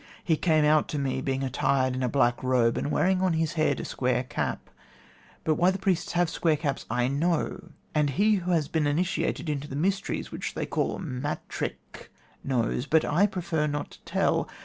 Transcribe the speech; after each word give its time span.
He 0.23 0.35
came 0.35 0.65
out 0.65 0.87
to 0.87 0.97
me, 0.97 1.21
being 1.21 1.43
attired 1.43 1.93
in 1.93 2.01
a 2.01 2.09
black 2.09 2.41
robe, 2.41 2.75
and 2.75 2.89
wearing 2.89 3.21
on 3.21 3.33
his 3.33 3.53
head 3.53 3.79
a 3.79 3.85
square 3.85 4.23
cap. 4.23 4.71
But 5.43 5.57
why 5.59 5.69
the 5.69 5.77
priests 5.77 6.13
have 6.13 6.27
square 6.27 6.57
caps 6.57 6.87
I 6.89 7.07
know, 7.07 7.69
and 7.93 8.09
he 8.09 8.37
who 8.37 8.49
has 8.49 8.67
been 8.67 8.87
initiated 8.87 9.47
into 9.47 9.67
the 9.67 9.75
mysteries 9.75 10.31
which 10.31 10.55
they 10.55 10.65
call 10.65 10.97
'Matric' 10.97 12.09
knows, 12.43 12.87
but 12.87 13.05
I 13.05 13.27
prefer 13.27 13.67
not 13.67 13.91
to 13.91 14.01
tell. 14.01 14.49